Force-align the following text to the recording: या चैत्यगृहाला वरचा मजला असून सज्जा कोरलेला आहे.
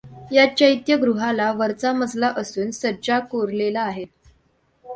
या 0.31 0.45
चैत्यगृहाला 0.55 1.51
वरचा 1.51 1.91
मजला 1.93 2.31
असून 2.37 2.71
सज्जा 2.71 3.19
कोरलेला 3.19 3.81
आहे. 3.81 4.05